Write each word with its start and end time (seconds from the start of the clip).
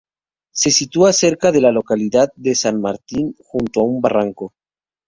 Se 0.51 0.71
sitúan 0.71 1.13
cerca 1.13 1.51
de 1.51 1.61
la 1.61 1.71
localidad 1.71 2.31
de 2.35 2.55
San 2.55 2.81
Martín, 2.81 3.35
junto 3.39 3.81
a 3.81 3.83
un 3.83 4.01
barranco. 4.01 4.55